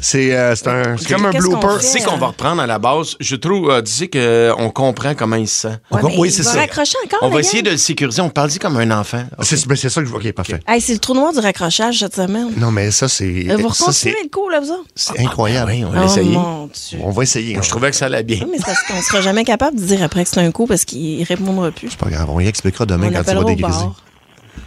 C'est 0.00 0.32
euh, 0.34 0.54
c'est 0.56 0.68
un- 0.68 0.96
c'est 0.96 1.12
comme 1.12 1.26
un 1.26 1.30
blooper. 1.30 1.82
sais 1.82 2.00
qu'on 2.00 2.16
va 2.16 2.28
reprendre 2.28 2.62
à 2.62 2.66
la 2.66 2.78
base. 2.78 3.16
Je 3.20 3.36
trouve, 3.36 3.70
euh, 3.70 3.82
tu 3.82 3.90
sais 3.90 4.08
qu'on 4.08 4.70
comprend 4.70 5.14
comment 5.14 5.36
il 5.36 5.46
se 5.48 5.68
sent. 5.68 5.76
Ouais, 5.90 6.00
mais 6.02 6.14
oui, 6.16 6.30
c'est 6.30 6.42
va 6.44 6.52
ça. 6.52 6.58
raccrocher 6.60 6.96
encore, 7.04 7.18
On 7.22 7.28
va 7.28 7.40
essayer 7.40 7.62
de 7.62 7.70
le 7.72 7.76
sécuriser. 7.76 8.22
On 8.22 8.30
parle-y 8.30 8.58
comme 8.58 8.78
un 8.78 8.90
enfant. 8.98 9.24
C'est 9.42 9.66
ben, 9.66 9.76
c'est 9.76 9.90
ça 9.90 10.00
que 10.00 10.06
je 10.06 10.10
vois. 10.10 10.20
OK, 10.20 10.32
parfait. 10.32 10.60
Hey, 10.66 10.80
c'est 10.80 10.94
le 10.94 10.98
trou 11.00 11.12
noir 11.12 11.34
du 11.34 11.40
raccrochage 11.40 11.98
cette 11.98 12.14
semaine. 12.16 12.52
Non, 12.56 12.70
mais 12.70 12.90
ça, 12.90 13.08
c'est. 13.08 13.24
Euh, 13.50 13.56
Vous 13.58 13.68
ça, 13.74 13.84
recontinuez 13.84 13.92
c'est 14.16 14.22
le 14.24 14.30
coup, 14.30 14.48
là, 14.48 14.60
vous 14.60 14.84
c'est 14.94 15.18
incroyable. 15.20 15.72
Oui, 15.72 15.84
on 15.84 15.90
va 15.90 16.06
Oh, 16.06 16.22
mon 16.24 16.66
Dieu. 16.68 16.98
On 17.02 17.10
va 17.10 17.22
essayer. 17.24 17.58
Je 17.60 17.68
trouvais 17.68 17.90
que 17.90 17.96
ça 17.96 18.06
allait 18.06 18.22
bien. 18.22 18.38
Oui, 18.44 18.48
mais 18.52 18.58
c'est 18.58 18.64
parce 18.64 18.82
qu'on 18.86 19.02
sera 19.10 19.20
jamais 19.22 19.44
capable 19.44 19.78
de 19.78 19.84
dire 19.84 20.02
après 20.02 20.24
que 20.24 20.30
c'est 20.30 20.40
un 20.40 20.50
coup 20.52 20.66
parce 20.66 20.84
qu'il 20.84 21.22
répondra 21.24 21.70
plus. 21.70 21.90
C'est 21.90 21.98
pas 21.98 22.10
grave. 22.10 22.28
On 22.30 22.40
y 22.40 22.46
expliquera 22.46 22.86
demain 22.86 23.08
On 23.08 23.12
quand 23.12 23.30
il 23.30 23.36
va 23.38 23.44
dégriser. 23.44 23.84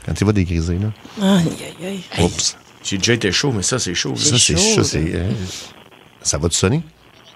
Quand 0.06 0.14
il 0.20 0.26
va 0.26 0.34
dégriser, 0.34 0.78
là. 0.80 0.88
Aïe, 1.22 1.46
aïe, 1.82 2.04
aïe. 2.18 2.24
Oups. 2.26 2.58
J'ai 2.84 2.98
déjà 2.98 3.14
été 3.14 3.32
chaud, 3.32 3.52
mais 3.54 3.64
ça, 3.64 3.80
c'est 3.80 3.94
chaud. 3.94 4.16
Ça, 4.18 4.38
c'est 4.38 4.58
chaud, 4.58 4.84
ça. 4.84 4.98
euh, 4.98 5.32
Ça 6.22 6.38
va 6.38 6.50
te 6.50 6.56
sonner? 6.56 6.82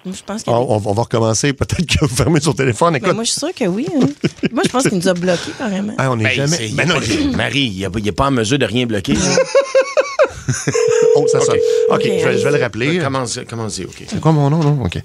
Je 0.06 0.22
pense 0.24 0.42
que 0.42 0.50
On, 0.50 0.60
oui. 0.60 0.66
on- 0.84 0.90
on 0.90 0.94
va 0.94 1.02
recommencer. 1.02 1.52
Peut-être 1.52 1.84
que 1.86 2.04
vous 2.04 2.14
fermez 2.14 2.40
son 2.40 2.52
téléphone. 2.52 2.92
Mais 2.92 2.98
Écoute, 2.98 3.14
moi, 3.14 3.24
je 3.24 3.30
suis 3.30 3.40
sûre 3.40 3.54
que 3.54 3.64
oui. 3.64 3.86
hein. 3.94 4.06
moi, 4.52 4.62
je 4.64 4.68
pense 4.70 4.84
qu'il 4.84 4.96
nous 4.98 5.08
a 5.08 5.14
bloqués, 5.14 5.52
carrément. 5.58 5.92
Hey, 5.98 6.06
on 6.06 6.16
n'est 6.16 6.24
Ben, 6.24 6.34
jamais. 6.34 6.56
c'est- 6.56 6.74
Ben 6.74 6.88
non, 6.88 6.96
il 7.02 7.12
est 7.12 7.30
pas- 7.30 7.36
Marie, 7.36 7.74
il 7.76 7.88
n'est 8.02 8.12
pas 8.12 8.26
en 8.26 8.30
mesure 8.30 8.58
de 8.58 8.64
rien 8.66 8.86
bloquer. 8.86 9.14
oh, 11.16 11.26
ça 11.30 11.40
sonne. 11.40 11.56
OK, 11.90 12.02
je, 12.04 12.08
vais, 12.28 12.38
je 12.38 12.44
vais 12.44 12.56
le 12.58 12.62
rappeler. 12.62 12.98
Commence, 12.98 13.38
commencez, 13.48 13.84
OK. 13.84 14.04
C'est 14.06 14.20
quoi 14.20 14.32
mon 14.32 14.48
nom, 14.50 14.58
non? 14.62 14.82
OK. 14.84 14.98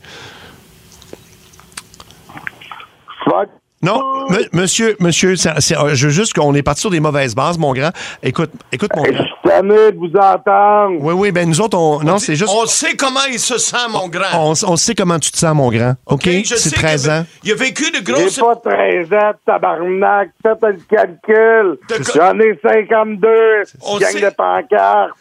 Fuck. 3.25 3.49
Non, 3.83 4.01
me- 4.29 4.47
monsieur, 4.61 4.95
monsieur, 4.99 5.35
ça- 5.35 5.55
c'est- 5.59 5.77
euh, 5.77 5.93
je 5.93 6.07
veux 6.07 6.13
juste 6.13 6.33
qu'on 6.33 6.55
est 6.55 6.63
parti 6.63 6.81
sur 6.81 6.89
des 6.89 6.99
mauvaises 6.99 7.35
bases, 7.35 7.57
mon 7.57 7.73
grand. 7.73 7.91
Écoute, 8.23 8.49
écoute, 8.71 8.89
mon 8.95 9.03
Je 9.05 9.11
grand. 9.11 9.23
suis 9.23 9.33
tanné 9.49 9.91
de 9.91 9.97
vous 9.97 10.11
entendre. 10.15 10.95
Oui, 11.01 11.13
oui, 11.13 11.31
ben 11.31 11.47
nous 11.47 11.61
autres, 11.61 11.77
on. 11.77 11.99
Non, 12.01 12.17
c'est 12.17 12.35
juste. 12.35 12.51
On 12.55 12.65
sait 12.65 12.95
comment 12.95 13.19
il 13.31 13.39
se 13.39 13.57
sent, 13.57 13.75
mon 13.91 14.07
grand. 14.07 14.51
On, 14.51 14.53
on 14.67 14.75
sait 14.77 14.95
comment 14.95 15.19
tu 15.19 15.31
te 15.31 15.37
sens, 15.37 15.53
mon 15.55 15.69
grand. 15.69 15.95
OK? 16.05 16.13
OK, 16.25 16.29
je 16.45 16.55
C'est 16.55 16.69
sais 16.69 16.75
13 16.75 17.01
qu'il 17.03 17.11
a- 17.11 17.19
ans. 17.19 17.25
Il 17.43 17.51
a 17.51 17.55
vécu 17.55 17.91
de 17.91 17.97
J'ai 17.97 18.03
grosses... 18.13 18.39
pas 18.39 18.55
13 18.55 19.11
ans, 19.13 19.31
tabarnak. 19.45 20.29
Faites 20.41 20.57
le 20.61 20.77
calcul. 20.89 21.77
J'en 22.15 22.39
ai 22.39 22.59
52. 22.63 23.27
On 23.81 23.97
Gang 23.97 24.09
sait- 24.11 24.21
de 24.21 24.29
pancartes. 24.29 25.11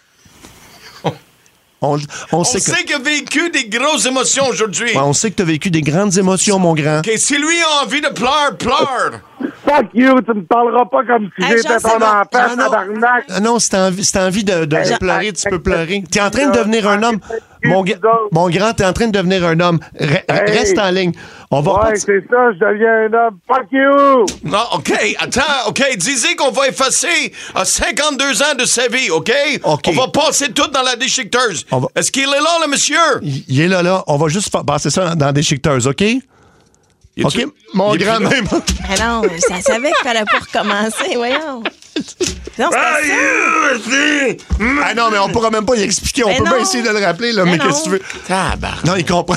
On, 1.82 1.96
on 1.96 2.38
On 2.38 2.44
sait 2.44 2.58
que. 2.58 2.64
sait 2.64 2.84
qu'il 2.84 2.94
a 2.94 2.98
vécu 3.00 3.50
des 3.50 3.68
grosses 3.68 4.06
émotions 4.06 4.46
aujourd'hui. 4.48 4.90
Ouais, 4.94 5.00
on 5.02 5.12
sait 5.12 5.30
que 5.30 5.36
tu 5.36 5.42
as 5.42 5.46
vécu 5.46 5.70
des 5.70 5.82
grandes 5.82 6.16
émotions, 6.16 6.58
mon 6.58 6.74
grand. 6.74 6.98
OK, 7.00 7.10
si 7.16 7.36
lui 7.36 7.60
a 7.60 7.84
envie 7.84 8.00
de 8.00 8.08
pleurer, 8.08 8.56
pleure. 8.58 9.20
Fuck 9.68 9.86
you, 9.94 10.20
tu 10.22 10.32
me 10.34 10.44
parleras 10.44 10.84
pas 10.86 11.04
comme 11.04 11.28
si 11.36 11.44
Hey, 11.44 11.56
j'étais 11.56 11.78
ton 11.78 11.96
enfant, 11.96 12.24
Ah, 12.34 12.48
non. 12.56 12.64
tabarnak. 12.70 13.24
Ah 13.28 13.40
non, 13.40 13.58
si 13.58 13.68
t'as 13.70 13.88
envie, 13.88 14.04
si 14.04 14.12
t'as 14.12 14.26
envie 14.26 14.44
de, 14.44 14.64
de 14.64 14.76
Hey, 14.76 14.96
pleurer, 14.98 15.32
tu 15.32 15.48
peux 15.50 15.60
pleurer. 15.60 16.02
T'es 16.10 16.20
en 16.20 16.30
train 16.30 16.46
de 16.48 16.56
devenir 16.56 16.88
un 16.88 17.02
homme. 17.02 17.18
Mon, 17.64 18.48
grand, 18.48 18.72
t'es 18.72 18.84
en 18.84 18.92
train 18.92 19.06
de 19.06 19.12
devenir 19.12 19.44
un 19.44 19.58
homme. 19.60 19.78
Hey. 19.98 20.18
Reste 20.28 20.78
en 20.78 20.90
ligne. 20.90 21.12
On 21.50 21.60
va 21.60 21.72
Ouais, 21.90 21.96
c'est 21.96 22.24
ça, 22.30 22.52
je 22.54 22.58
deviens 22.58 23.06
un 23.10 23.26
homme. 23.26 23.38
Fuck 23.46 23.66
you! 23.72 24.26
Non, 24.50 24.62
OK, 24.74 24.92
attends, 25.18 25.68
OK, 25.68 25.82
disez 25.98 26.34
qu'on 26.34 26.50
va 26.50 26.68
effacer 26.68 27.32
euh, 27.56 27.64
52 27.64 28.42
ans 28.42 28.54
de 28.58 28.64
sa 28.64 28.88
vie, 28.88 29.10
OK? 29.10 29.30
OK. 29.64 29.82
On 29.88 29.92
va 29.92 30.08
passer 30.08 30.50
tout 30.52 30.68
dans 30.68 30.82
la 30.82 30.96
déchiqueteuse. 30.96 31.66
Va- 31.70 31.88
Est-ce 31.94 32.10
qu'il 32.10 32.22
est 32.22 32.26
là, 32.26 32.58
le 32.64 32.70
monsieur? 32.70 32.96
Il 33.22 33.60
est 33.60 33.68
là, 33.68 33.82
là. 33.82 34.02
On 34.06 34.16
va 34.16 34.28
juste 34.28 34.50
passer 34.66 34.88
ça 34.90 35.14
dans 35.14 35.32
des 35.32 35.42
chiqueteuses, 35.42 35.86
OK? 35.86 36.02
Y 37.16 37.24
OK? 37.24 37.46
Mon 37.74 37.94
il 37.94 38.02
est 38.02 38.04
grand, 38.04 38.16
plus 38.16 38.24
là? 38.24 38.30
même. 38.30 38.46
Ah 38.88 39.04
non, 39.06 39.22
ça 39.38 39.60
savait 39.60 39.88
qu'il 39.92 39.96
fallait 40.02 40.24
pas 40.24 40.38
recommencer, 40.40 41.14
voyons. 41.16 41.62
Non, 42.58 42.70
ça. 42.70 42.98
Ah 44.82 44.94
non, 44.94 45.10
mais 45.10 45.18
on 45.18 45.28
pourra 45.28 45.50
même 45.50 45.66
pas 45.66 45.74
y 45.76 45.82
expliquer. 45.82 46.24
On 46.24 46.28
Mais 46.28 46.38
peut 46.38 46.44
non. 46.44 46.50
pas 46.52 46.58
essayer 46.60 46.82
de 46.82 46.88
le 46.88 47.04
rappeler, 47.04 47.32
là. 47.32 47.44
Mais, 47.44 47.52
Mais 47.52 47.58
qu'est-ce 47.58 47.80
que 47.80 47.84
tu 47.84 47.90
veux? 47.90 48.02
Tabarnak. 48.26 48.84
Non, 48.84 48.96
il 48.96 49.04
comprend. 49.04 49.36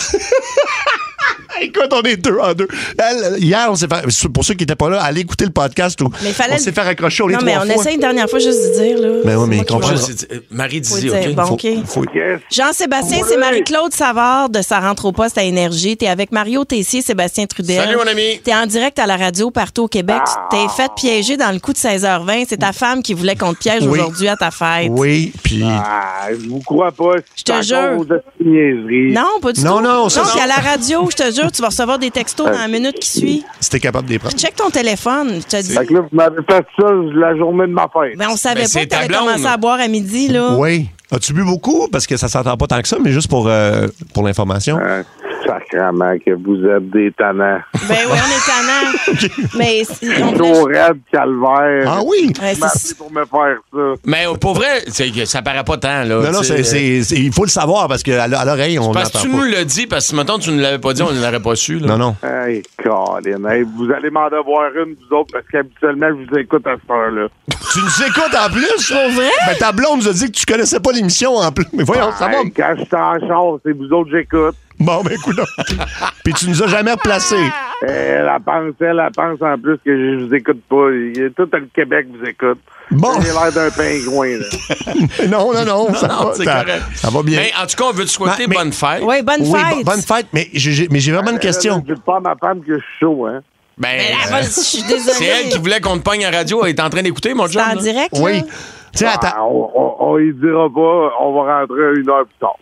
Écoute, 1.62 1.90
on 1.92 2.02
est 2.04 2.18
deux 2.18 2.38
en 2.38 2.54
deux. 2.54 2.68
Elle, 2.98 3.42
hier, 3.44 3.68
on 3.70 3.76
s'est 3.76 3.88
fait. 3.88 4.30
Pour 4.34 4.44
ceux 4.44 4.54
qui 4.54 4.64
n'étaient 4.64 4.76
pas 4.76 4.90
là, 4.90 5.02
allez 5.02 5.22
écouter 5.22 5.46
le 5.46 5.52
podcast. 5.52 6.00
Où 6.02 6.10
Mais 6.24 6.30
il 6.30 6.34
fallait 6.34 6.56
on 6.56 6.58
s'est 6.58 6.72
fait 6.72 6.82
raccrocher 6.82 7.24
au 7.24 7.28
lit 7.28 7.36
Non, 7.36 7.42
mais 7.44 7.58
on 7.58 7.62
fois. 7.62 7.76
essaye 7.76 7.96
une 7.96 8.02
dernière 8.02 8.30
fois 8.30 8.40
juste 8.40 8.60
de 8.60 8.82
dire, 8.84 8.98
là. 9.00 9.08
Mais 9.26 9.36
oui, 9.36 9.46
mais 9.48 9.56
moi 9.56 9.56
il 9.56 9.66
qui 9.66 9.74
comprend. 9.74 9.90
vais- 9.92 9.98
Je 9.98 10.02
sais- 10.02 10.28
euh, 10.34 10.40
Marie 10.52 10.82
disait, 10.82 11.02
dire, 11.02 11.14
OK? 11.30 11.36
bon, 11.36 11.46
Faut- 11.46 11.54
OK. 11.54 11.68
faut-. 11.86 12.06
Jean-Sébastien, 12.52 13.20
Oui. 13.22 13.26
c'est 13.30 13.38
Marie-Claude 13.38 13.94
Savard 13.94 14.50
de 14.50 14.62
sa 14.62 14.80
rentre 14.80 15.06
au 15.06 15.12
poste 15.12 15.38
à 15.38 15.44
Énergie. 15.44 15.98
T'es 15.98 16.08
avec 16.08 16.32
Mario 16.32 16.66
Tessier, 16.66 17.02
Sébastien 17.02 17.46
Trudel. 17.46 17.78
Salut, 17.84 17.96
mon 17.98 18.08
ami. 18.08 18.40
T'es 18.44 18.54
en 18.54 18.66
direct 18.66 19.00
à 19.00 19.06
la 19.08 19.18
radio 19.18 19.52
partout 19.52 19.84
au 19.84 19.88
Québec. 19.88 20.22
Ah. 20.26 20.48
T'es 20.52 20.68
fait 20.76 20.92
piéger 20.96 21.38
dans 21.38 21.52
le 21.52 21.60
coup 21.60 21.74
de 21.74 21.78
16h20. 21.78 22.46
C'est 22.50 22.58
ta 22.58 22.74
femme 22.74 23.02
qui 23.02 23.14
voulait 23.14 23.36
qu'on 23.36 23.54
te 23.54 23.60
piège 23.60 23.84
Oui. 23.84 24.00
aujourd'hui 24.00 24.28
à 24.28 24.36
ta 24.36 24.52
fête. 24.52 24.90
Oui, 24.92 25.32
puis. 25.44 25.64
Ah, 25.66 26.28
je 26.32 26.48
vous 26.50 26.60
crois 26.60 26.92
pas. 26.92 27.14
Je 27.36 27.44
te 27.44 27.62
jure. 27.62 28.06
Non, 28.40 29.40
pas 29.42 29.52
du 29.54 29.64
Non, 29.64 29.78
tout. 29.78 29.84
non, 29.84 30.10
ça, 30.10 30.22
Non, 30.22 30.28
non. 30.36 30.42
à 30.44 30.48
la 30.48 30.56
radio, 30.56 31.08
je 31.12 31.16
te 31.16 31.32
jure, 31.34 31.45
tu 31.52 31.62
vas 31.62 31.68
recevoir 31.70 32.00
des 32.00 32.12
textos 32.12 32.46
dans 32.46 32.52
la 32.58 32.68
minute 32.68 33.00
qui 33.00 33.10
suit. 33.10 33.44
Si 33.60 33.70
t'es 33.70 33.80
capable 33.80 34.08
de 34.08 34.14
les 34.14 34.20
prendre. 34.20 34.36
Check 34.38 34.56
ton 34.56 34.70
téléphone, 34.70 35.40
je 35.42 35.58
te 35.58 35.62
dis. 35.62 35.74
Fait 35.74 35.86
que 35.86 35.94
là, 35.94 36.02
vous 36.02 36.10
m'avez 36.16 36.42
fait 36.50 36.66
ça 36.80 36.88
la 37.14 37.36
journée 37.38 37.68
de 37.68 37.74
ma 37.74 37.88
fête. 37.94 38.18
Ben, 38.18 38.28
on 38.32 38.36
savait 38.36 38.56
Ben, 38.56 38.62
pas 38.64 38.68
c'est 38.68 38.84
que 38.86 38.90
t'avais 38.90 39.08
ta 39.08 39.14
blonde. 39.14 39.28
commencé 39.28 39.46
à 39.46 39.58
boire 39.58 39.80
à 39.80 39.88
midi, 39.88 40.28
là. 40.30 40.56
Oui. 40.58 40.90
As-tu 41.12 41.34
bu 41.34 41.44
beaucoup? 41.44 41.88
Parce 41.92 42.08
que 42.08 42.18
ça 42.18 42.28
s'entend 42.28 42.58
pas 42.58 42.66
tant 42.68 42.82
que 42.82 42.88
ça, 42.88 42.98
mais 43.02 43.12
juste 43.12 43.30
pour, 43.30 43.48
euh, 43.48 43.88
pour 44.14 44.24
l'information. 44.24 44.78
Hein, 44.82 45.04
sacrement 45.46 46.18
que 46.26 46.32
vous 46.32 46.66
êtes 46.68 46.90
des 46.90 47.12
tannants. 47.12 47.60
Ben 47.88 47.96
oui, 48.10 48.12
on 48.12 48.16
est 48.16 48.46
tannant. 48.46 49.48
Mais 49.58 49.84
si- 49.84 50.10
on 50.24 50.38
Chaud, 50.38 50.64
raide, 50.66 51.00
calvaire. 51.12 51.86
Ah 51.88 52.00
oui? 52.06 52.32
Ouais, 52.42 52.54
Merci 52.60 52.96
pour 52.96 53.12
me 53.12 53.26
faire 53.26 53.58
ça. 53.74 54.02
Mais 54.06 54.28
euh, 54.28 54.34
pour 54.36 54.54
vrai, 54.56 54.84
ça 55.26 55.42
paraît 55.42 55.64
pas 55.64 55.78
tant, 55.78 56.04
là. 56.04 56.06
Non, 56.22 56.32
non, 56.32 56.44
c'est, 56.44 56.64
c'est- 56.64 57.04
c'est- 57.04 57.16
il 57.18 57.32
faut 57.34 57.44
le 57.44 57.50
savoir 57.50 57.88
parce 57.88 58.04
qu'à 58.04 58.24
à 58.24 58.46
l'oreille, 58.46 58.80
on 58.80 58.92
Parce 58.92 59.12
que 59.12 59.20
tu 59.20 59.30
pas. 59.30 59.38
nous 59.38 59.44
l'as 59.44 59.64
dit, 59.66 59.88
parce 59.88 60.10
que 60.10 60.16
maintenant 60.16 60.40
tu 60.40 60.52
ne 60.52 60.62
l'avais 60.62 60.80
pas 60.80 60.94
dit, 60.94 61.02
on 61.04 61.12
ne 61.12 61.20
l'aurait 61.22 61.40
pas 61.42 61.56
su. 61.56 61.80
Là. 61.80 61.88
Non, 61.88 61.98
non. 61.98 62.16
Hey, 62.24 62.64
Colin. 62.84 63.50
Hey, 63.50 63.64
vous 63.64 63.92
allez 63.92 64.10
m'en 64.10 64.30
devoir 64.30 64.72
une, 64.76 64.96
vous 64.96 65.16
autres, 65.18 65.32
parce 65.34 65.46
qu'habituellement, 65.52 66.08
je 66.10 66.30
vous 66.32 66.38
écoute 66.40 66.66
à 66.68 66.76
cette 66.80 66.90
heure-là. 66.90 67.28
Tu 67.74 67.80
nous 67.82 68.08
écoutes 68.08 68.36
en 68.36 68.50
plus? 68.52 68.92
Pour 68.94 69.12
vrai? 69.12 69.30
Ben, 69.48 69.58
ta 69.60 69.72
blonde 69.72 70.00
nous 70.00 70.08
a 70.08 70.14
dit 70.14 70.28
que 70.32 70.38
tu 70.38 70.46
connaissais 70.46 70.80
pas 70.80 70.92
l'émission 70.92 71.36
en 71.36 71.52
plus. 71.52 71.66
Mais 71.74 71.84
voyons, 71.84 72.12
ça 72.18 72.28
va. 72.28 72.38
Quand 72.56 72.76
je 72.78 72.84
suis 72.86 72.96
en 72.96 73.20
char, 73.28 73.58
c'est 73.66 73.72
vous 73.76 73.92
autres 73.92 74.12
que 74.12 74.18
j'écoute. 74.18 74.56
Bon, 74.80 75.02
ben, 75.04 75.14
écoute. 75.14 75.40
Puis 76.24 76.34
tu 76.34 76.50
nous 76.50 76.62
as 76.64 76.68
jamais 76.68 76.92
replacés. 76.92 77.36
Elle, 77.82 78.30
elle 78.34 78.42
pense, 78.44 78.74
elle, 78.82 79.02
elle 79.06 79.12
pense 79.16 79.42
en 79.42 79.58
plus 79.58 79.78
que 79.86 79.92
je 80.20 80.26
vous 80.26 80.34
écoute 80.34 80.62
pas. 80.70 80.90
Il 80.92 81.18
y 81.18 81.24
a 81.26 81.30
Tout 81.30 81.48
le 81.52 81.68
Québec 81.74 82.08
vous 82.12 82.26
écoute. 82.28 82.60
Bon. 82.92 83.10
J'ai 83.22 83.28
l'air 83.32 83.52
d'un 83.54 83.70
pingouin, 83.72 84.38
là. 84.38 85.28
Non, 85.30 85.54
non, 85.54 85.66
non. 85.66 85.94
ça, 85.94 86.08
Non, 86.08 86.26
va, 86.26 86.34
c'est 86.34 86.44
ça- 86.44 86.64
correct. 86.64 86.84
ça 86.96 87.10
va 87.10 87.24
bien. 87.24 87.40
Mais 87.40 87.52
en 87.62 87.66
tout 87.66 87.76
cas, 87.78 87.86
on 87.90 87.94
veut 87.94 88.06
te 88.06 88.10
souhaiter 88.10 88.48
mais- 88.48 88.56
bonne 88.56 88.72
fête. 88.74 89.02
Oui, 89.02 89.22
bonne 89.24 89.42
oui, 89.42 89.52
fête. 89.60 89.78
bo- 89.78 89.84
bonne 89.92 90.02
fête. 90.02 90.28
Mais 90.34 90.48
j'ai, 90.54 90.72
j'ai- 90.72 90.88
mais 90.92 91.00
j'ai 91.00 91.12
vraiment 91.12 91.32
une 91.32 91.40
question. 91.40 91.84
Je 91.88 91.94
pas 91.96 92.18
à 92.18 92.20
ma 92.20 92.36
femme 92.36 92.62
que 92.62 92.74
je 92.76 92.80
suis 92.80 93.00
chaud, 93.00 93.26
hein. 93.28 93.42
Ben, 93.78 93.90
Mais 93.98 94.10
là, 94.32 94.38
euh, 94.38 94.42
je 94.44 94.50
suis 94.50 94.84
désolée. 94.84 95.16
c'est 95.18 95.26
elle 95.26 95.50
qui 95.50 95.58
voulait 95.58 95.82
qu'on 95.82 95.98
te 95.98 96.04
pogne 96.04 96.26
en 96.26 96.32
radio. 96.32 96.64
Elle 96.64 96.70
est 96.70 96.80
en 96.80 96.90
train 96.90 97.02
d'écouter, 97.02 97.34
mon 97.34 97.48
C'est 97.48 97.54
job. 97.54 97.64
en 97.74 97.76
direct, 97.76 98.14
là? 98.18 98.24
Oui. 98.24 98.42
Tu 98.44 99.00
sais, 99.00 99.06
attends. 99.06 99.28
Ah, 99.36 99.44
on, 99.44 99.70
on, 99.76 99.96
on 100.00 100.18
y 100.20 100.32
dira 100.34 100.70
pas, 100.70 101.12
on 101.20 101.34
va 101.34 101.60
rentrer 101.60 102.00
une 102.00 102.10
heure 102.10 102.26
plus 102.26 102.40
tard. 102.40 102.56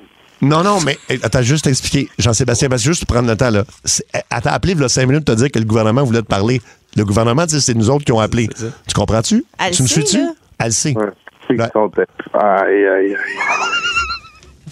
Non, 0.43 0.63
non, 0.63 0.79
mais 0.81 0.97
eh, 1.09 1.19
attends, 1.23 1.41
juste 1.41 1.65
t'expliquer. 1.65 2.09
Jean-Sébastien, 2.19 2.69
parce 2.69 2.81
que 2.81 2.89
juste 2.89 3.05
pour 3.05 3.15
prendre 3.15 3.29
le 3.29 3.37
temps, 3.37 3.49
là. 3.49 3.63
Eh, 4.13 4.19
Elle 4.29 4.41
t'a 4.41 4.51
appelé, 4.53 4.73
il 4.73 4.79
y 4.81 4.83
a 4.83 4.89
cinq 4.89 5.07
minutes, 5.07 5.25
te 5.25 5.31
dire 5.31 5.49
que 5.51 5.59
le 5.59 5.65
gouvernement 5.65 6.03
voulait 6.03 6.21
te 6.21 6.27
parler. 6.27 6.61
Le 6.95 7.05
gouvernement, 7.05 7.45
tu 7.45 7.55
sais, 7.55 7.61
c'est 7.61 7.73
nous 7.73 7.89
autres 7.89 8.05
qui 8.05 8.11
ont 8.11 8.19
appelé. 8.19 8.47
Tu 8.87 8.93
comprends-tu? 8.93 9.43
Tu 9.71 9.83
me 9.83 9.87
suis-tu? 9.87 10.19
Elle 10.59 10.73
sait. 10.73 10.93
Aïe, 12.33 12.85
aïe, 12.87 13.15
aïe. 13.15 13.15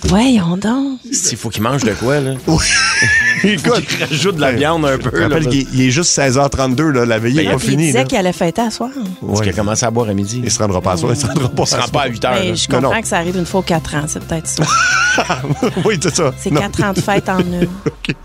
Voyons 0.05 0.57
donc. 0.57 0.99
Il 1.03 1.37
faut 1.37 1.49
qu'il 1.49 1.61
mange 1.63 1.83
de 1.83 1.93
quoi, 1.93 2.19
là? 2.19 2.31
Écoute, 3.43 3.83
Il 3.99 4.03
rajoute 4.09 4.35
de 4.35 4.41
la 4.41 4.51
viande 4.51 4.85
un 4.85 4.97
peu. 4.97 5.09
je 5.13 5.21
rappelle 5.23 5.47
qu'il 5.47 5.61
est- 5.61 5.67
il 5.73 5.81
est 5.81 5.91
juste 5.91 6.11
16h32, 6.17 6.89
là. 6.91 7.05
La 7.05 7.17
veillée 7.19 7.43
n'est 7.45 7.51
pas 7.51 7.57
Puis 7.57 7.67
il 7.67 7.71
finie. 7.71 7.85
disait 7.87 8.03
qu'il 8.05 8.17
allait 8.17 8.33
fêter 8.33 8.61
à 8.61 8.69
soir. 8.71 8.89
Parce 8.93 9.39
Ouais. 9.39 9.45
qu'il 9.45 9.53
a 9.53 9.55
commencé 9.55 9.85
à 9.85 9.91
boire 9.91 10.09
à 10.09 10.13
midi. 10.13 10.41
Il 10.43 10.51
se 10.51 10.59
rendra 10.59 10.81
pas 10.81 10.93
à 10.93 10.97
soi. 10.97 11.11
Il 11.13 11.17
se 11.19 11.25
rendra 11.27 11.49
pas 11.49 11.63
Il 11.63 11.67
se 11.67 11.75
rend 11.75 11.87
pas 11.87 12.01
à 12.03 12.07
8 12.07 12.25
heures. 12.25 12.31
Mais 12.39 12.49
là. 12.49 12.55
je 12.55 12.67
Non, 12.69 12.75
comprends 12.81 12.95
non. 12.95 13.01
que 13.01 13.07
ça 13.07 13.17
arrive 13.17 13.37
une 13.37 13.45
fois 13.45 13.59
aux 13.61 13.63
4 13.63 13.95
ans, 13.95 14.03
c'est 14.07 14.23
peut-être 14.23 14.47
ça. 14.47 14.63
oui, 15.85 15.97
c'est 16.01 16.15
ça. 16.15 16.33
C'est 16.37 16.51
Non. 16.51 16.61
4 16.61 16.83
ans 16.83 16.93
de 16.93 16.99
fête 17.01 17.29
en 17.29 17.39
une. 17.39 17.63
OK. 17.85 18.15